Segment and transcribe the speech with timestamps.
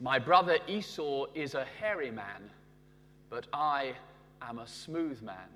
[0.00, 2.50] My brother Esau is a hairy man,
[3.30, 3.94] but I
[4.42, 5.48] am a smooth man.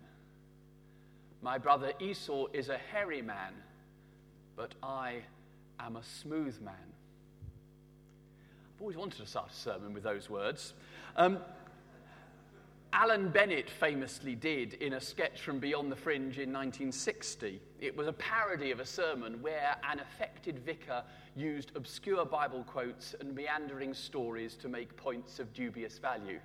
[1.43, 3.53] My brother Esau is a hairy man,
[4.57, 5.23] but I
[5.79, 6.75] am a smooth man.
[8.77, 10.73] I've always wanted to start a sermon with those words.
[11.17, 11.39] Um,
[12.93, 17.61] Alan Bennett famously did in a sketch from Beyond the Fringe in 1960.
[17.81, 21.05] It was a parody of a sermon where an affected vicar
[21.37, 26.41] used obscure Bible quotes and meandering stories to make points of dubious value.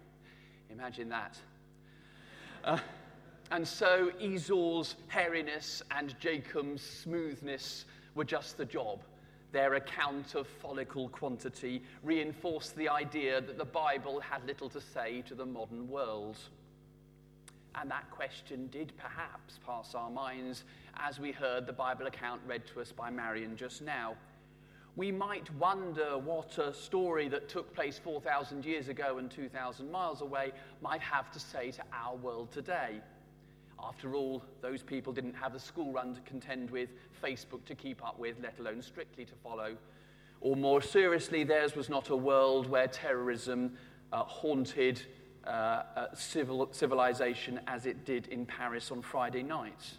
[0.70, 1.36] Imagine that.
[2.64, 2.77] Uh,
[3.50, 9.02] and so Esau's hairiness and Jacob's smoothness were just the job.
[9.52, 15.23] Their account of follicle quantity reinforced the idea that the Bible had little to say
[15.27, 16.38] to the modern world.
[17.76, 20.63] And that question did perhaps pass our minds
[20.98, 24.16] as we heard the Bible account read to us by Marion just now.
[24.95, 30.21] We might wonder what a story that took place 4,000 years ago and 2,000 miles
[30.21, 33.02] away might have to say to our world today.
[33.84, 36.90] After all, those people didn't have the school run to contend with,
[37.23, 39.76] Facebook to keep up with, let alone strictly to follow.
[40.41, 43.77] Or more seriously, theirs was not a world where terrorism
[44.12, 45.01] uh, haunted
[45.46, 49.93] uh, uh, civil, civilization as it did in Paris on Friday night.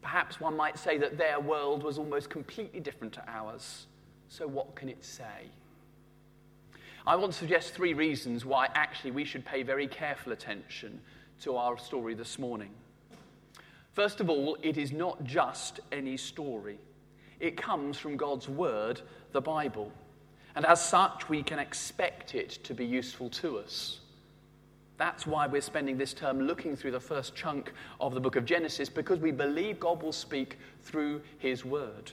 [0.00, 3.86] Perhaps one might say that their world was almost completely different to ours.
[4.28, 5.50] So, what can it say?
[7.06, 11.00] I want to suggest three reasons why actually we should pay very careful attention
[11.42, 12.70] to our story this morning.
[13.92, 16.78] First of all, it is not just any story,
[17.40, 19.00] it comes from God's Word,
[19.32, 19.92] the Bible.
[20.56, 24.00] And as such, we can expect it to be useful to us.
[24.96, 28.44] That's why we're spending this term looking through the first chunk of the book of
[28.44, 32.10] Genesis, because we believe God will speak through His Word.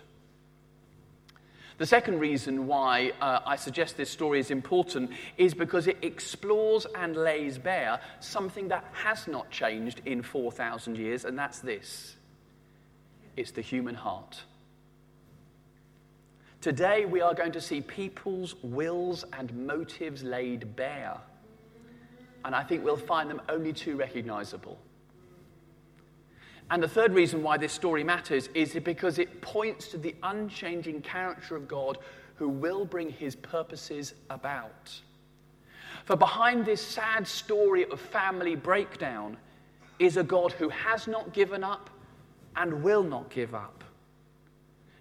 [1.78, 6.88] The second reason why uh, I suggest this story is important is because it explores
[6.96, 12.16] and lays bare something that has not changed in 4,000 years, and that's this
[13.36, 14.42] it's the human heart.
[16.62, 21.18] Today, we are going to see people's wills and motives laid bare.
[22.44, 24.80] And I think we'll find them only too recognizable.
[26.72, 31.02] And the third reason why this story matters is because it points to the unchanging
[31.02, 32.00] character of God
[32.36, 35.00] who will bring his purposes about.
[36.06, 39.38] For behind this sad story of family breakdown
[40.00, 41.90] is a God who has not given up
[42.56, 43.84] and will not give up.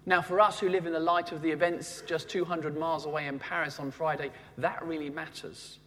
[0.05, 3.25] Now, for us who live in the light of the events just 200 miles away
[3.25, 5.79] in Paris on Friday, that really matters.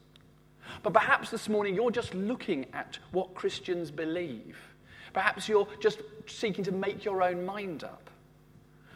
[0.82, 4.56] But perhaps this morning you're just looking at what Christians believe
[5.18, 8.08] Perhaps you're just seeking to make your own mind up.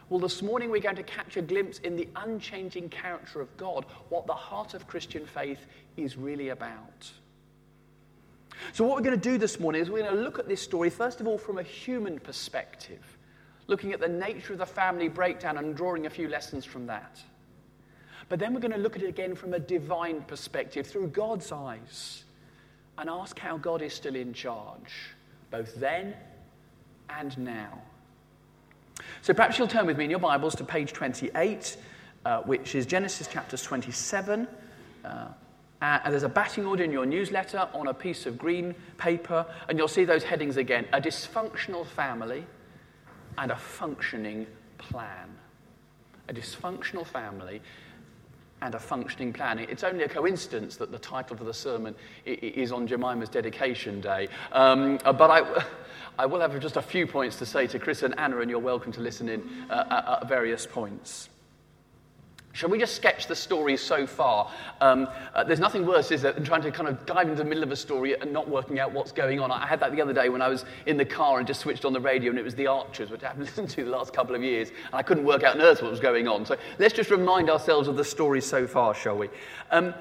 [0.09, 3.87] Well, this morning we're going to catch a glimpse in the unchanging character of God,
[4.09, 5.66] what the heart of Christian faith
[5.97, 7.11] is really about.
[8.72, 10.62] So, what we're going to do this morning is we're going to look at this
[10.62, 13.19] story, first of all, from a human perspective,
[13.66, 17.21] looking at the nature of the family breakdown and drawing a few lessons from that.
[18.28, 21.50] But then we're going to look at it again from a divine perspective, through God's
[21.50, 22.22] eyes,
[22.97, 25.16] and ask how God is still in charge
[25.52, 26.14] both then
[27.10, 27.80] and now.
[29.20, 31.76] So perhaps you'll turn with me in your Bibles to page 28,
[32.24, 34.48] uh, which is Genesis chapters 27.
[35.04, 35.28] Uh,
[35.82, 39.76] and there's a batting order in your newsletter on a piece of green paper, and
[39.76, 42.46] you'll see those headings again a dysfunctional family
[43.36, 44.46] and a functioning
[44.78, 45.28] plan.
[46.28, 47.60] A dysfunctional family
[48.62, 49.59] and a functioning plan.
[49.59, 54.28] It's only a coincidence that the title for the sermon is on Jemima's dedication day.
[54.53, 55.65] Um, uh, but I,
[56.19, 58.61] I will have just a few points to say to Chris and Anna, and you're
[58.61, 61.28] welcome to listen in uh, at various points.
[62.54, 64.50] Shall we just sketch the story so far?
[64.82, 67.62] Um, uh, there's nothing worse, is than trying to kind of dive into the middle
[67.62, 69.50] of a story and not working out what's going on.
[69.50, 71.86] I had that the other day when I was in the car and just switched
[71.86, 74.12] on the radio, and it was The Archers, which I haven't listened to the last
[74.12, 76.44] couple of years, and I couldn't work out on earth what was going on.
[76.44, 79.31] So let's just remind ourselves of the story so far, shall we?
[79.70, 79.94] Um,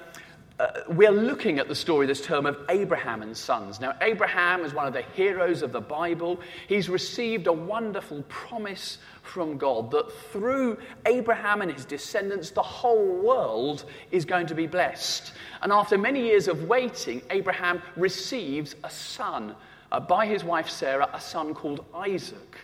[0.59, 3.79] uh, we're looking at the story this term of Abraham and sons.
[3.79, 6.39] Now, Abraham is one of the heroes of the Bible.
[6.67, 13.21] He's received a wonderful promise from God that through Abraham and his descendants, the whole
[13.23, 15.33] world is going to be blessed.
[15.61, 19.55] And after many years of waiting, Abraham receives a son
[19.91, 22.57] uh, by his wife Sarah, a son called Isaac.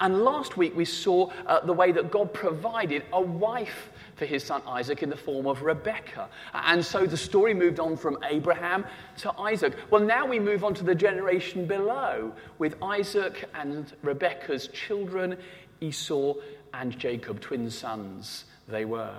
[0.00, 3.90] And last week we saw uh, the way that God provided a wife
[4.22, 6.28] for his son Isaac in the form of Rebekah.
[6.54, 8.84] And so the story moved on from Abraham
[9.16, 9.74] to Isaac.
[9.90, 12.30] Well, now we move on to the generation below
[12.60, 15.36] with Isaac and Rebekah's children,
[15.80, 16.34] Esau
[16.72, 19.16] and Jacob, twin sons they were.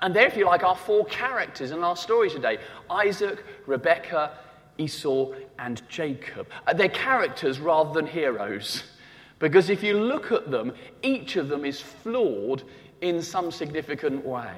[0.00, 4.38] And there, if you like, are four characters in our story today Isaac, Rebekah,
[4.78, 6.46] Esau, and Jacob.
[6.68, 8.84] Uh, they're characters rather than heroes.
[9.40, 12.62] Because if you look at them, each of them is flawed
[13.00, 14.54] in some significant way.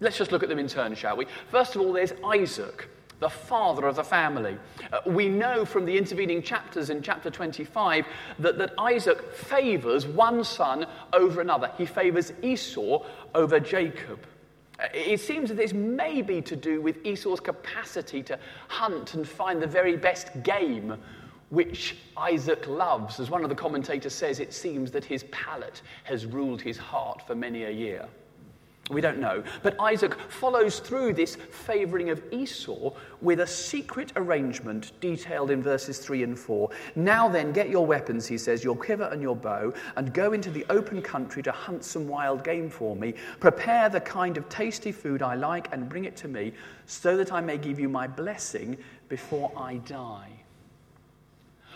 [0.00, 1.26] Let's just look at them in turn, shall we?
[1.50, 2.88] First of all, there's Isaac,
[3.20, 4.58] the father of the family.
[4.92, 8.04] Uh, we know from the intervening chapters in chapter 25
[8.40, 11.70] that, that Isaac favors one son over another.
[11.78, 13.04] He favors Esau
[13.34, 14.26] over Jacob.
[14.78, 18.38] Uh, it seems that this may be to do with Esau's capacity to
[18.68, 20.98] hunt and find the very best game,
[21.50, 23.20] which Isaac loves.
[23.20, 27.26] As one of the commentators says, it seems that his palate has ruled his heart
[27.26, 28.08] for many a year.
[28.90, 29.42] We don't know.
[29.62, 32.92] But Isaac follows through this favouring of Esau
[33.22, 36.68] with a secret arrangement detailed in verses 3 and 4.
[36.94, 40.50] Now then, get your weapons, he says, your quiver and your bow, and go into
[40.50, 43.14] the open country to hunt some wild game for me.
[43.40, 46.52] Prepare the kind of tasty food I like and bring it to me,
[46.84, 48.76] so that I may give you my blessing
[49.08, 50.43] before I die.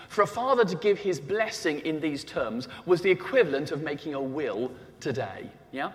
[0.09, 4.15] For a father to give his blessing in these terms was the equivalent of making
[4.15, 5.51] a will today.
[5.71, 5.93] Yeah?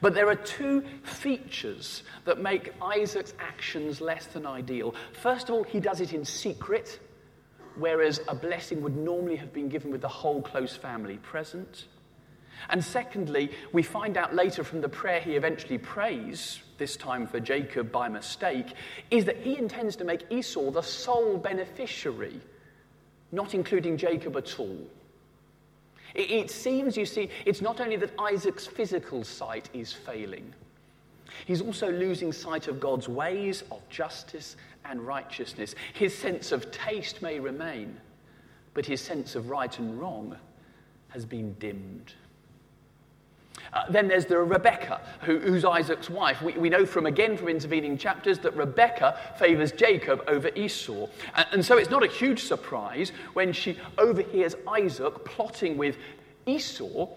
[0.00, 4.94] But there are two features that make Isaac's actions less than ideal.
[5.12, 6.98] First of all, he does it in secret,
[7.76, 11.86] whereas a blessing would normally have been given with the whole close family present.
[12.70, 17.40] And secondly, we find out later from the prayer he eventually prays, this time for
[17.40, 18.68] Jacob by mistake,
[19.10, 22.40] is that he intends to make Esau the sole beneficiary,
[23.34, 24.78] not including Jacob at all.
[26.14, 30.52] It, it seems, you see, it's not only that Isaac's physical sight is failing,
[31.46, 35.74] he's also losing sight of God's ways of justice and righteousness.
[35.94, 37.98] His sense of taste may remain,
[38.74, 40.36] but his sense of right and wrong
[41.08, 42.12] has been dimmed.
[43.74, 46.40] Uh, then there's the Rebecca, who, who's Isaac's wife.
[46.40, 51.08] We, we, know from again from intervening chapters that Rebecca favors Jacob over Esau.
[51.34, 55.96] And, and so it's not a huge surprise when she overhears Isaac plotting with
[56.46, 57.08] Esau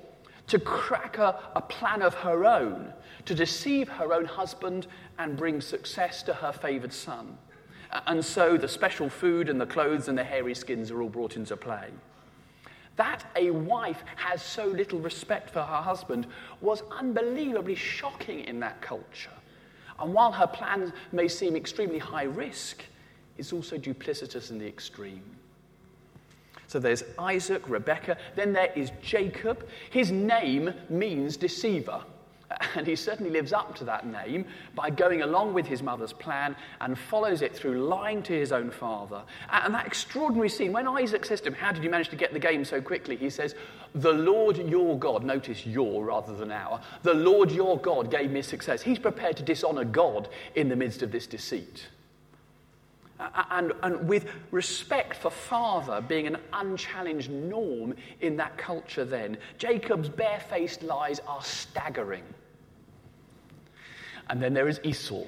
[0.48, 2.92] to crack a, a plan of her own,
[3.26, 4.88] to deceive her own husband
[5.20, 7.38] and bring success to her favored son.
[8.08, 11.36] And so the special food and the clothes and the hairy skins are all brought
[11.36, 11.90] into play.
[12.98, 16.28] That a wife has so little respect for her husband
[16.62, 19.32] was unbelievably shocking in that culture.
[20.00, 22.84] And while her plans may seem extremely high risk,
[23.38, 25.24] it's also duplicitous in the extreme.
[26.68, 29.68] So there's Isaac, Rebekah, then there is Jacob.
[29.90, 32.04] His name means deceiver.
[32.76, 34.46] And he certainly lives up to that name
[34.76, 38.72] by going along with his mother's plan and follows it through lying to his own
[38.72, 39.24] father.
[39.52, 42.34] And that extraordinary scene, when Isaac says to him, How did you manage to get
[42.34, 43.16] the game so quickly?
[43.16, 43.56] He says,
[43.96, 48.42] The Lord your God, notice your rather than our, the Lord your God gave me
[48.42, 48.82] success.
[48.82, 51.88] He's prepared to dishonor God in the midst of this deceit.
[53.20, 60.08] And, and, with respect for father being an unchallenged norm in that culture then, Jacob's
[60.08, 62.24] barefaced lies are staggering.
[64.30, 65.24] And then there is Esau,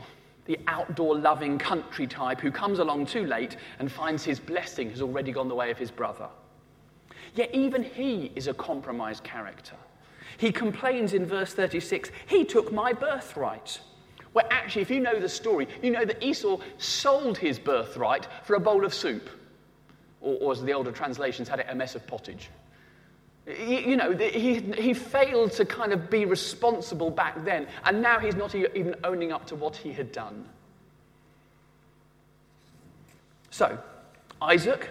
[0.46, 5.02] the outdoor loving country type who comes along too late and finds his blessing has
[5.02, 6.28] already gone the way of his brother.
[7.34, 9.76] Yet even he is a compromised character.
[10.38, 13.80] He complains in verse 36 He took my birthright.
[14.34, 18.56] Well, actually, if you know the story, you know that Esau sold his birthright for
[18.56, 19.30] a bowl of soup.
[20.22, 22.50] Or, or as the older translations had it, a mess of pottage.
[23.48, 28.36] You know, he, he failed to kind of be responsible back then, and now he's
[28.36, 30.48] not even owning up to what he had done.
[33.50, 33.80] So,
[34.40, 34.90] Isaac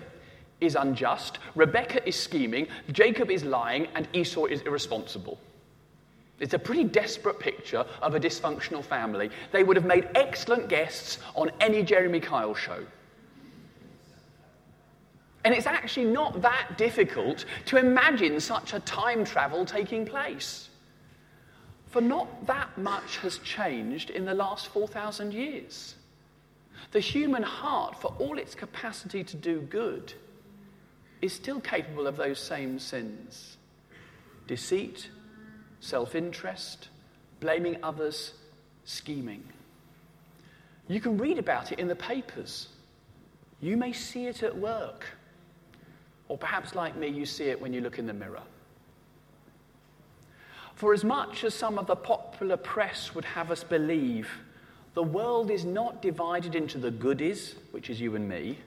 [0.61, 5.39] is unjust, Rebecca is scheming, Jacob is lying, and Esau is irresponsible.
[6.41, 9.31] It's a pretty desperate picture of a dysfunctional family.
[9.53, 12.85] They would have made excellent guests on any Jeremy Kyle show.
[15.45, 20.69] And it's actually not that difficult to imagine such a time travel taking place.
[21.87, 25.95] For not that much has changed in the last 4,000 years.
[26.93, 30.13] The human heart, for all its capacity to do good,
[31.23, 33.57] is still capable of those same sins
[34.47, 35.11] deceit,
[35.81, 36.89] self interest,
[37.41, 38.35] blaming others,
[38.85, 39.43] scheming.
[40.89, 42.69] You can read about it in the papers.
[43.61, 45.05] You may see it at work.
[46.29, 48.43] Or perhaps, like me, you see it when you look in the mirror.
[50.75, 54.31] For as much as some of the popular press would have us believe,
[54.95, 58.59] the world is not divided into the goodies, which is you and me,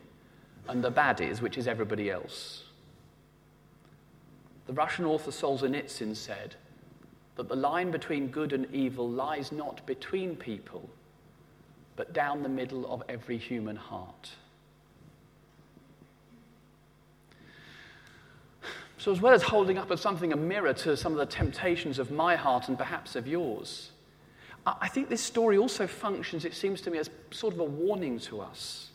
[0.67, 2.63] and the baddies, which is everybody else.
[4.67, 6.55] The Russian author Solzhenitsyn said,
[7.41, 10.87] that the line between good and evil lies not between people,
[11.95, 14.29] but down the middle of every human heart.
[18.99, 21.97] So, as well as holding up as something a mirror to some of the temptations
[21.97, 23.89] of my heart and perhaps of yours,
[24.63, 28.19] I think this story also functions, it seems to me, as sort of a warning
[28.19, 28.91] to us.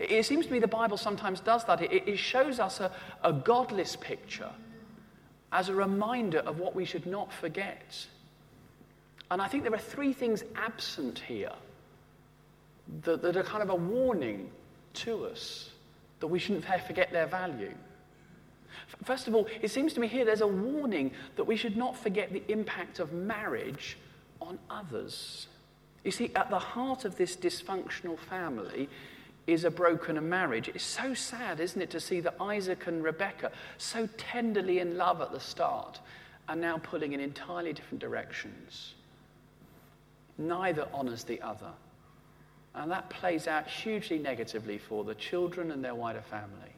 [0.00, 1.80] It seems to me the Bible sometimes does that.
[1.80, 2.90] It shows us a,
[3.22, 4.50] a godless picture
[5.54, 8.06] as a reminder of what we should not forget.
[9.30, 11.52] And I think there are three things absent here
[13.02, 14.50] that, that are kind of a warning
[14.94, 15.70] to us
[16.18, 17.72] that we shouldn't forget their value.
[19.04, 21.96] First of all, it seems to me here there's a warning that we should not
[21.96, 23.96] forget the impact of marriage
[24.40, 25.46] on others.
[26.02, 28.88] You see, at the heart of this dysfunctional family
[29.46, 30.68] is a broken marriage.
[30.68, 35.20] It's so sad, isn't it, to see that Isaac and Rebecca, so tenderly in love
[35.20, 36.00] at the start,
[36.48, 38.94] are now pulling in entirely different directions.
[40.38, 41.70] Neither honors the other.
[42.74, 46.72] And that plays out hugely negatively for the children and their wider family.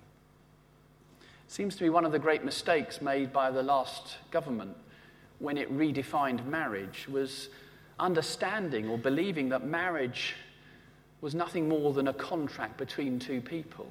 [1.48, 4.76] Seems to be one of the great mistakes made by the last government
[5.38, 7.48] when it redefined marriage was
[7.98, 10.34] understanding or believing that marriage
[11.26, 13.88] was nothing more than a contract between two people.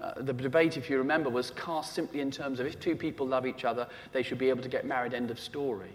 [0.00, 3.26] Uh, the debate, if you remember, was cast simply in terms of if two people
[3.26, 5.90] love each other, they should be able to get married, end of story.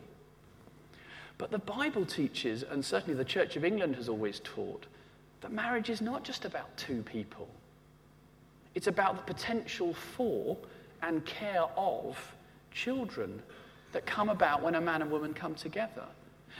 [1.39, 4.85] But the Bible teaches, and certainly the Church of England has always taught,
[5.41, 7.47] that marriage is not just about two people.
[8.75, 10.55] It's about the potential for
[11.01, 12.15] and care of
[12.71, 13.41] children
[13.93, 16.05] that come about when a man and woman come together.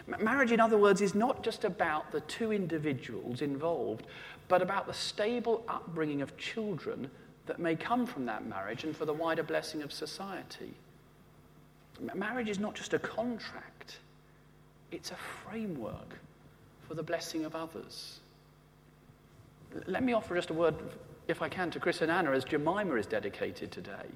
[0.07, 4.07] Marriage, in other words, is not just about the two individuals involved,
[4.47, 7.09] but about the stable upbringing of children
[7.45, 10.73] that may come from that marriage and for the wider blessing of society.
[12.15, 13.97] Marriage is not just a contract,
[14.91, 16.19] it's a framework
[16.87, 18.19] for the blessing of others.
[19.85, 20.75] Let me offer just a word,
[21.27, 24.07] if I can, to Chris and Anna as Jemima is dedicated today.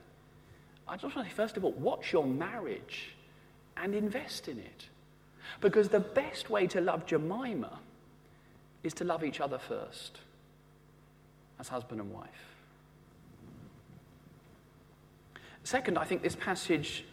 [0.87, 3.15] I just want to say, first of all, watch your marriage
[3.77, 4.87] and invest in it.
[5.61, 7.79] Because the best way to love Jemima
[8.83, 10.19] is to love each other first,
[11.59, 12.29] as husband and wife.
[15.63, 17.05] Second, I think this passage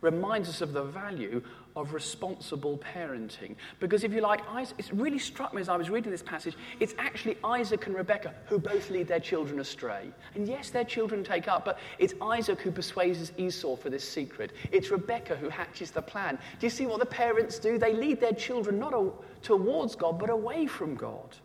[0.00, 1.42] reminds us of the value
[1.78, 3.54] of responsible parenting.
[3.78, 6.94] Because if you like, it really struck me as I was reading this passage, it's
[6.98, 10.10] actually Isaac and Rebecca who both lead their children astray.
[10.34, 14.52] And yes, their children take up, but it's Isaac who persuades Esau for this secret.
[14.72, 16.36] It's Rebecca who hatches the plan.
[16.58, 17.78] Do you see what the parents do?
[17.78, 19.10] They lead their children not a,
[19.42, 21.36] towards God, but away from God.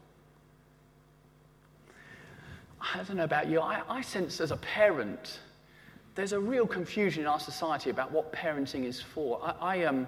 [2.82, 5.40] I don't know about you, I, I sense as a parent,
[6.16, 9.40] there's a real confusion in our society about what parenting is for.
[9.44, 10.08] I, I, um,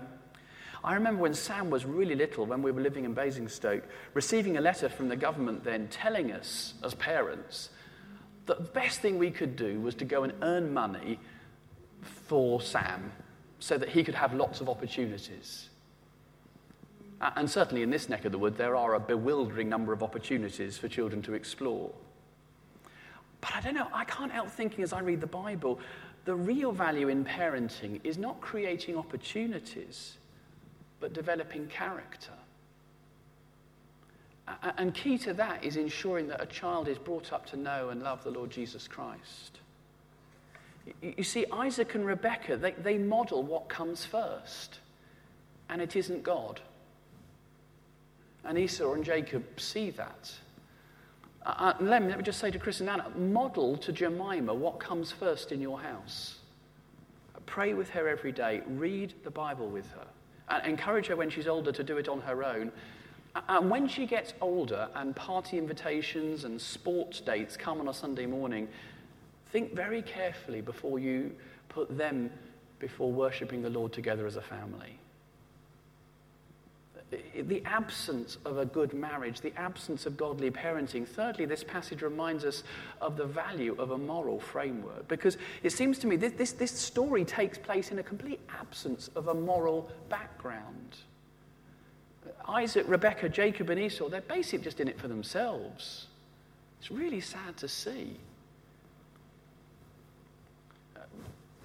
[0.86, 4.62] I remember when Sam was really little, when we were living in Basingstoke, receiving a
[4.62, 7.70] letter from the government then telling us, as parents,
[8.46, 11.20] that the best thing we could do was to go and earn money
[12.28, 13.12] for Sam
[13.58, 15.70] so that he could have lots of opportunities.
[17.20, 20.78] And certainly in this neck of the wood, there are a bewildering number of opportunities
[20.78, 21.90] for children to explore.
[23.42, 25.80] But I don't know, I can't help thinking as I read the Bible,
[26.26, 30.18] the real value in parenting is not creating opportunities,
[31.00, 32.32] but developing character.
[34.78, 38.04] And key to that is ensuring that a child is brought up to know and
[38.04, 39.60] love the Lord Jesus Christ.
[41.02, 44.80] You see, Isaac and Rebekah, they, they model what comes first,
[45.68, 46.62] and it isn't God.
[48.44, 50.32] And Esau and Jacob see that.
[51.44, 54.80] Uh, let, me, let me just say to Chris and Anna model to Jemima what
[54.80, 56.36] comes first in your house.
[57.46, 60.08] Pray with her every day, read the Bible with her,
[60.50, 62.72] and encourage her when she's older to do it on her own.
[63.50, 68.26] And when she gets older and party invitations and sports dates come on a Sunday
[68.26, 68.68] morning,
[69.52, 71.32] think very carefully before you
[71.70, 72.32] put them
[72.80, 75.00] before worshipping the Lord together as a family
[77.36, 81.08] the absence of a good marriage, the absence of godly parenting.
[81.08, 82.64] Thirdly, this passage reminds us
[83.02, 86.72] of the value of a moral framework because it seems to me this, this, this
[86.72, 90.98] story takes place in a complete absence of a moral background.
[92.48, 96.08] Isaac, Rebekah, Jacob, and Esau, they're basically just in it for themselves.
[96.80, 98.18] It's really sad to see.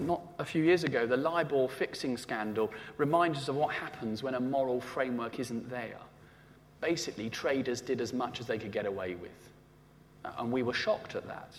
[0.00, 4.34] Not a few years ago, the LIBOR fixing scandal reminds us of what happens when
[4.34, 5.98] a moral framework isn't there.
[6.80, 9.30] Basically, traders did as much as they could get away with.
[10.24, 11.54] Uh, and we were shocked at that.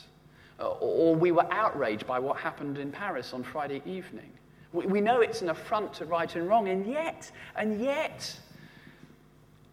[0.60, 4.32] Uh, or we were outraged by what happened in Paris on Friday evening,
[4.74, 8.38] We, we know it's an affront to right and wrong, and yet, and yet,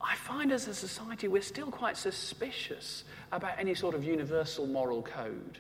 [0.01, 5.03] I find as a society we're still quite suspicious about any sort of universal moral
[5.03, 5.59] code.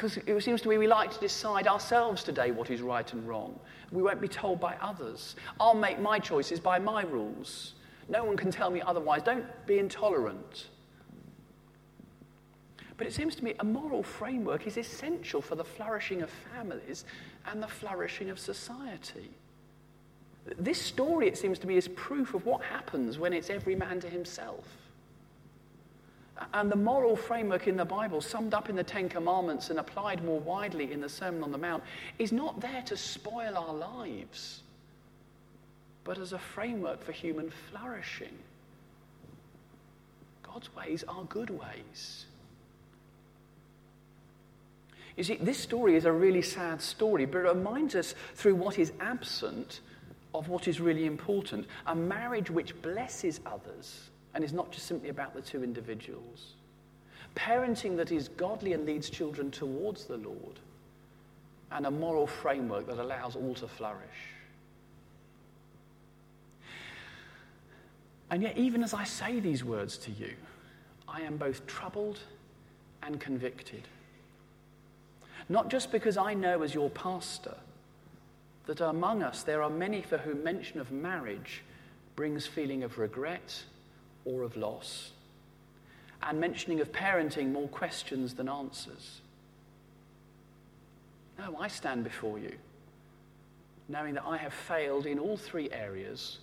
[0.00, 3.28] Because it seems to me we like to decide ourselves today what is right and
[3.28, 3.60] wrong.
[3.92, 5.36] We won't be told by others.
[5.60, 7.74] I'll make my choices by my rules.
[8.08, 9.22] No one can tell me otherwise.
[9.22, 10.68] Don't be intolerant.
[12.96, 17.04] But it seems to me a moral framework is essential for the flourishing of families
[17.44, 19.28] and the flourishing of society.
[20.58, 24.00] This story, it seems to me, is proof of what happens when it's every man
[24.00, 24.64] to himself.
[26.54, 30.24] And the moral framework in the Bible, summed up in the Ten Commandments and applied
[30.24, 31.82] more widely in the Sermon on the Mount,
[32.18, 34.62] is not there to spoil our lives,
[36.04, 38.36] but as a framework for human flourishing.
[40.42, 42.26] God's ways are good ways.
[45.16, 48.78] You see, this story is a really sad story, but it reminds us through what
[48.78, 49.80] is absent
[50.34, 55.08] of what is really important a marriage which blesses others and is not just simply
[55.08, 56.54] about the two individuals.
[57.34, 60.58] Parenting that is godly and leads children towards the Lord,
[61.72, 64.00] and a moral framework that allows all to flourish.
[68.30, 70.34] And yet, even as I say these words to you,
[71.08, 72.20] I am both troubled
[73.02, 73.82] and convicted.
[75.48, 77.56] Not just because I know as your pastor
[78.66, 81.62] that among us there are many for whom mention of marriage
[82.14, 83.64] brings feeling of regret
[84.24, 85.12] or of loss,
[86.22, 89.20] and mentioning of parenting more questions than answers.
[91.38, 92.52] No, I stand before you
[93.90, 96.38] knowing that I have failed in all three areas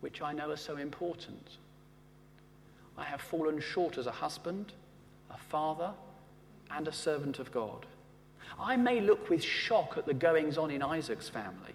[0.00, 1.58] which I know are so important.
[2.98, 4.72] I have fallen short as a husband,
[5.30, 5.92] a father,
[6.70, 7.86] and a servant of God.
[8.58, 11.74] I may look with shock at the goings on in Isaac's family,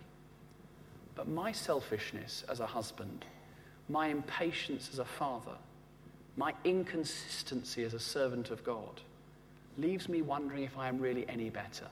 [1.16, 3.26] but my selfishness as a husband,
[3.90, 5.56] my impatience as a father,
[6.38, 9.02] my inconsistency as a servant of God
[9.78, 11.88] leaves me wondering if I am really any better.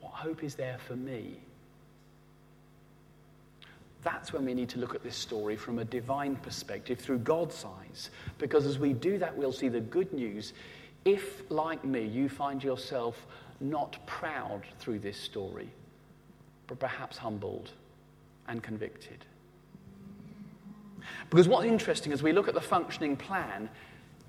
[0.00, 1.38] What hope is there for me?
[4.02, 7.64] That's when we need to look at this story from a divine perspective, through God's
[7.64, 8.10] eyes.
[8.38, 10.54] Because as we do that, we'll see the good news
[11.04, 13.26] if, like me, you find yourself
[13.60, 15.68] not proud through this story,
[16.66, 17.70] but perhaps humbled
[18.48, 19.24] and convicted.
[21.28, 23.68] Because what's interesting as we look at the functioning plan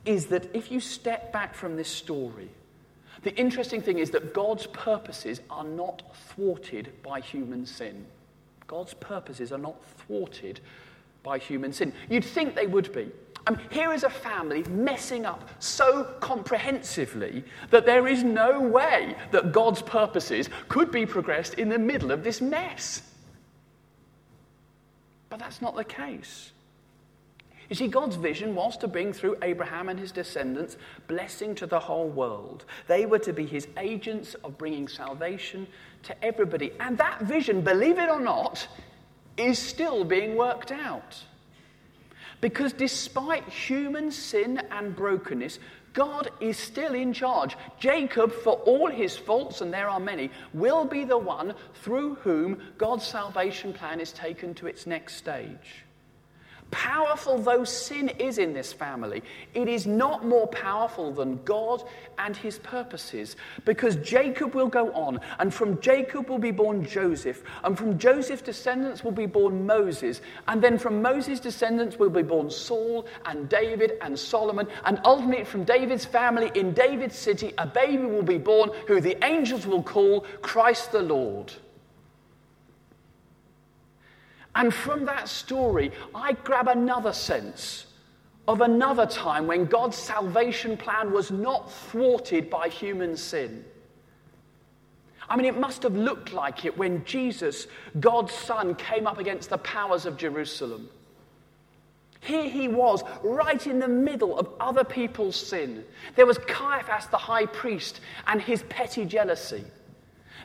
[0.06, 2.50] is that if you step back from this story,
[3.24, 8.06] the interesting thing is that God's purposes are not thwarted by human sin.
[8.68, 10.60] God's purposes are not thwarted
[11.24, 11.94] by human sin.
[12.10, 13.12] You'd think they would be.
[13.46, 19.16] I mean, here is a family messing up so comprehensively that there is no way
[19.32, 23.02] that God's purposes could be progressed in the middle of this mess.
[25.30, 26.52] But that's not the case.
[27.72, 30.76] You see, God's vision was to bring through Abraham and his descendants
[31.08, 32.66] blessing to the whole world.
[32.90, 35.66] They were to be his agents of bringing salvation
[36.04, 36.74] to everybody.
[36.82, 38.68] And that vision, believe it or not,
[39.38, 41.24] is still being worked out.
[42.42, 45.60] Because despite human sin and brokenness,
[45.94, 47.56] God is still in charge.
[47.80, 52.62] Jacob, for all his faults, and there are many, will be the one through whom
[52.78, 55.86] God's salvation plan is taken to its next stage.
[56.72, 59.22] Powerful though sin is in this family,
[59.54, 61.84] it is not more powerful than God
[62.18, 63.36] and his purposes.
[63.66, 68.42] Because Jacob will go on, and from Jacob will be born Joseph, and from Joseph's
[68.42, 73.50] descendants will be born Moses, and then from Moses' descendants will be born Saul and
[73.50, 78.38] David and Solomon, and ultimately from David's family in David's city, a baby will be
[78.38, 81.52] born who the angels will call Christ the Lord.
[84.56, 87.86] And from that story, I grab another sense
[88.48, 93.64] of another time when God's salvation plan was not thwarted by human sin.
[95.30, 97.68] I mean, it must have looked like it when Jesus,
[98.00, 100.90] God's Son, came up against the powers of Jerusalem.
[102.20, 105.86] Here he was, right in the middle of other people's sin.
[106.16, 109.64] There was Caiaphas, the high priest, and his petty jealousy.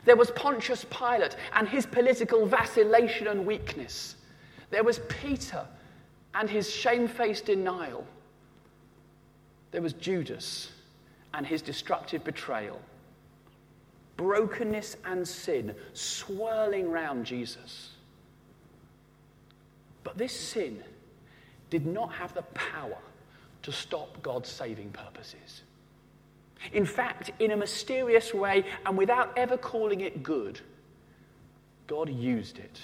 [0.05, 4.15] There was Pontius Pilate and his political vacillation and weakness.
[4.69, 5.65] There was Peter
[6.33, 8.05] and his shamefaced denial.
[9.71, 10.71] There was Judas
[11.33, 12.79] and his destructive betrayal.
[14.17, 17.91] Brokenness and sin swirling round Jesus.
[20.03, 20.83] But this sin
[21.69, 22.97] did not have the power
[23.63, 25.63] to stop God's saving purposes.
[26.73, 30.59] In fact, in a mysterious way and without ever calling it good,
[31.87, 32.79] God used it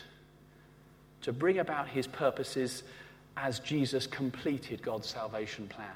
[1.21, 2.83] to bring about his purposes
[3.36, 5.88] as Jesus completed God's salvation plan.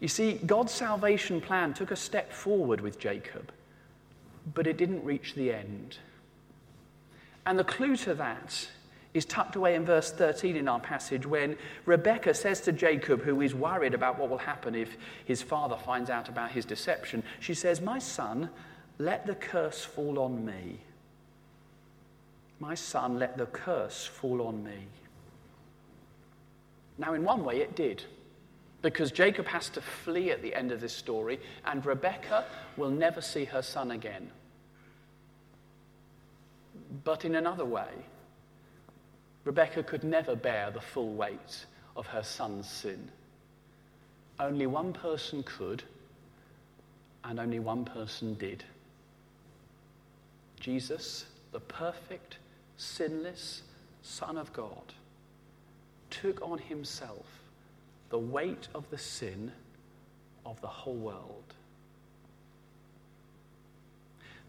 [0.00, 3.52] You see, God's salvation plan took a step forward with Jacob,
[4.54, 5.98] but it didn't reach the end.
[7.46, 8.68] And the clue to that
[9.14, 13.40] is tucked away in verse 13 in our passage when Rebekah says to Jacob, who
[13.40, 17.54] is worried about what will happen if his father finds out about his deception, she
[17.54, 18.50] says, My son,
[18.98, 20.80] let the curse fall on me.
[22.58, 24.86] My son, let the curse fall on me.
[26.98, 28.02] Now, in one way, it did.
[28.82, 32.44] Because Jacob has to flee at the end of this story, and Rebekah
[32.76, 34.30] will never see her son again.
[37.02, 37.88] But in another way,
[39.44, 43.10] Rebekah could never bear the full weight of her son's sin.
[44.40, 45.82] Only one person could,
[47.22, 48.64] and only one person did.
[50.58, 52.38] Jesus, the perfect,
[52.76, 53.62] sinless
[54.02, 54.94] Son of God,
[56.10, 57.26] took on himself
[58.10, 59.52] the weight of the sin
[60.46, 61.54] of the whole world.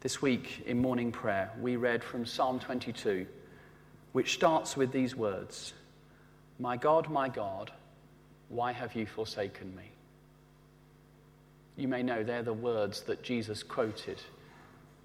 [0.01, 3.25] This week in morning prayer, we read from Psalm 22,
[4.15, 5.73] which starts with these words
[6.58, 7.69] My God, my God,
[8.47, 9.91] why have you forsaken me?
[11.75, 14.21] You may know they're the words that Jesus quoted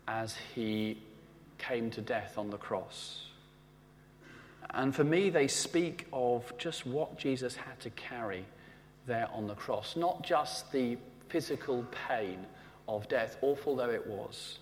[0.06, 0.96] as he
[1.58, 3.26] came to death on the cross.
[4.74, 8.44] And for me, they speak of just what Jesus had to carry
[9.08, 10.96] there on the cross, not just the
[11.28, 12.46] physical pain
[12.86, 14.60] of death, awful though it was,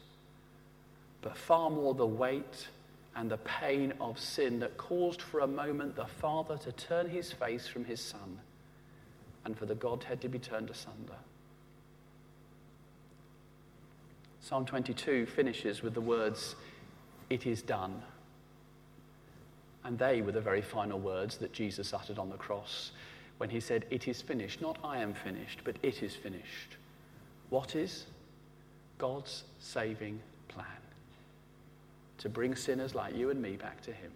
[1.20, 2.68] but far more the weight
[3.18, 7.32] and the pain of sin that caused for a moment the Father to turn his
[7.32, 8.38] face from his Son
[9.44, 11.16] and for the Godhead to be turned asunder.
[14.40, 16.54] Psalm 22 finishes with the words,
[17.28, 18.02] It is done.
[19.82, 22.92] And they were the very final words that Jesus uttered on the cross
[23.38, 24.62] when he said, It is finished.
[24.62, 26.76] Not I am finished, but it is finished.
[27.50, 28.06] What is?
[28.96, 30.66] God's saving plan
[32.18, 34.10] to bring sinners like you and me back to him.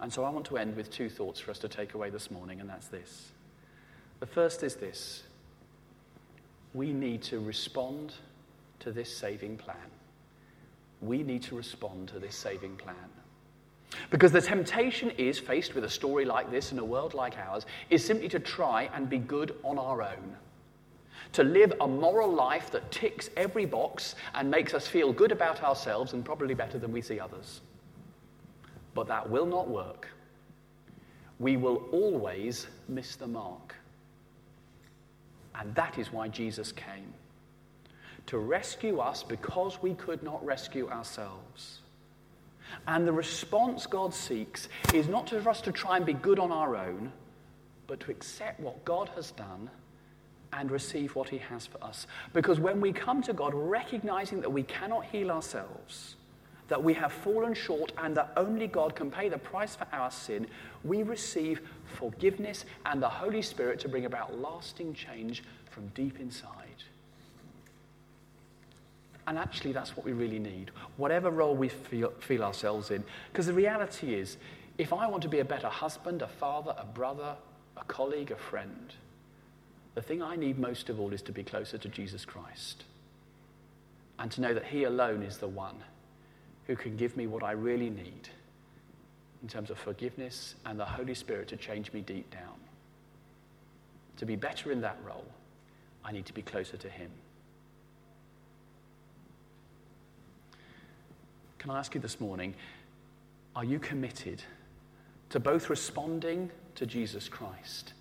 [0.00, 2.30] And so I want to end with two thoughts for us to take away this
[2.30, 3.32] morning, and that's this.
[4.20, 5.22] The first is this
[6.72, 8.14] we need to respond
[8.78, 9.76] to this saving plan.
[11.00, 12.94] We need to respond to this saving plan.
[14.10, 17.66] Because the temptation is, faced with a story like this in a world like ours,
[17.90, 20.36] is simply to try and be good on our own.
[21.32, 25.62] To live a moral life that ticks every box and makes us feel good about
[25.62, 27.60] ourselves and probably better than we see others.
[28.94, 30.08] But that will not work.
[31.38, 33.74] We will always miss the mark.
[35.54, 37.14] And that is why Jesus came
[38.26, 41.80] to rescue us because we could not rescue ourselves.
[42.86, 46.52] And the response God seeks is not for us to try and be good on
[46.52, 47.12] our own,
[47.88, 49.68] but to accept what God has done
[50.52, 52.06] and receive what He has for us.
[52.32, 56.16] Because when we come to God recognizing that we cannot heal ourselves,
[56.68, 60.10] that we have fallen short and that only God can pay the price for our
[60.10, 60.46] sin,
[60.84, 66.84] we receive forgiveness and the Holy Spirit to bring about lasting change from deep inside.
[69.26, 73.04] And actually, that's what we really need, whatever role we feel, feel ourselves in.
[73.30, 74.36] Because the reality is,
[74.78, 77.36] if I want to be a better husband, a father, a brother,
[77.76, 78.94] a colleague, a friend,
[79.94, 82.84] the thing I need most of all is to be closer to Jesus Christ
[84.18, 85.76] and to know that He alone is the one
[86.66, 88.28] who can give me what I really need
[89.42, 92.54] in terms of forgiveness and the Holy Spirit to change me deep down.
[94.18, 95.26] To be better in that role,
[96.04, 97.10] I need to be closer to Him.
[101.58, 102.54] Can I ask you this morning,
[103.56, 104.42] are you committed
[105.30, 107.94] to both responding to Jesus Christ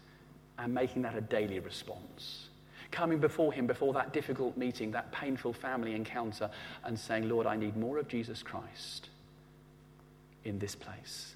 [0.59, 2.49] and making that a daily response?
[2.91, 6.49] Coming before Him, before that difficult meeting, that painful family encounter,
[6.83, 9.09] and saying, Lord, I need more of Jesus Christ
[10.43, 11.33] in this place.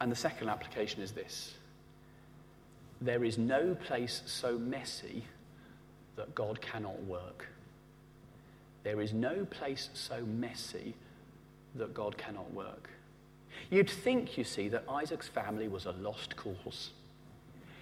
[0.00, 1.54] And the second application is this
[3.00, 5.24] there is no place so messy
[6.16, 7.48] that God cannot work.
[8.82, 10.94] There is no place so messy
[11.76, 12.90] that God cannot work.
[13.70, 16.90] You'd think, you see, that Isaac's family was a lost cause.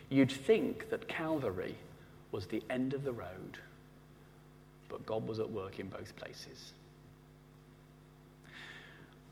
[0.08, 1.76] You'd think that Calvary
[2.32, 3.58] was the end of the road,
[4.88, 6.72] but God was at work in both places.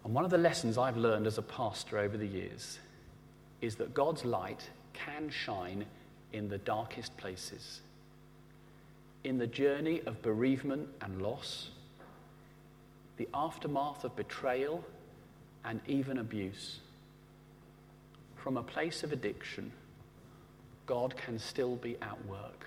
[0.05, 2.79] And one of the lessons I've learned as a pastor over the years
[3.61, 5.85] is that God's light can shine
[6.33, 7.81] in the darkest places
[9.27, 11.71] in the journey of bereavement and loss,
[13.17, 14.85] the aftermath of betrayal
[15.67, 16.79] and even abuse.
[18.37, 19.73] From a place of addiction,
[20.87, 22.67] God can still be at work.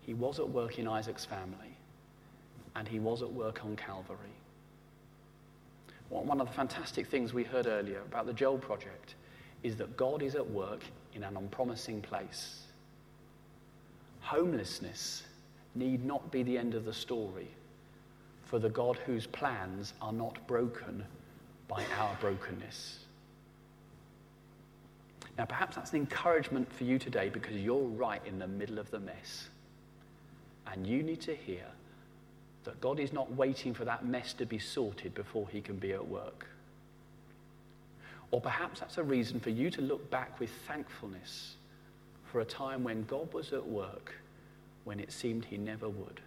[0.00, 1.76] He was at work in Isaac's family,
[2.74, 4.16] and he was at work on Calvary.
[6.08, 9.14] One of the fantastic things we heard earlier about the Joel Project
[9.62, 10.80] is that God is at work
[11.14, 12.62] in an unpromising place.
[14.20, 15.22] Homelessness
[15.74, 17.48] need not be the end of the story
[18.50, 21.04] for the God whose plans are not broken
[21.68, 22.98] by our brokenness.
[25.38, 28.90] Now, perhaps that's an encouragement for you today because you're right in the middle of
[28.90, 29.48] the mess.
[30.66, 31.64] And you need to hear
[32.64, 35.92] that God is not waiting for that mess to be sorted before he can be
[35.92, 36.48] at work.
[38.32, 41.54] Or perhaps that's a reason for you to look back with thankfulness
[42.24, 44.12] for a time when God was at work
[44.82, 46.20] when it seemed he never would.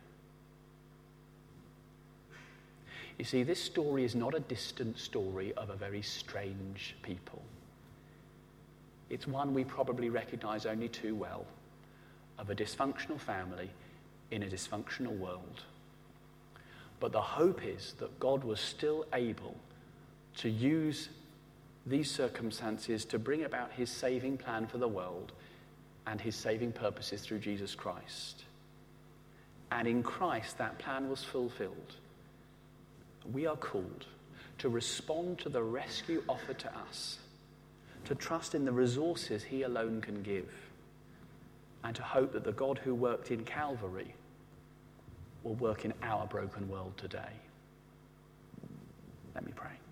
[3.18, 7.42] You see, this story is not a distant story of a very strange people.
[9.10, 11.46] It's one we probably recognize only too well
[12.40, 13.70] of a dysfunctional family
[14.32, 15.62] in a dysfunctional world.
[17.00, 19.56] But the hope is that God was still able
[20.38, 21.10] to use
[21.86, 25.34] these circumstances to bring about his saving plan for the world
[26.08, 28.44] and his saving purposes through Jesus Christ.
[29.72, 31.96] And in Christ, that plan was fulfilled
[33.32, 34.06] we are called
[34.60, 37.20] to respond to the rescue offered to us,
[38.06, 40.52] to trust in the resources He alone can give,
[41.84, 44.14] and to hope that the God who worked in Calvary
[45.44, 47.34] will work in our broken world today.
[49.36, 49.83] Let me pray.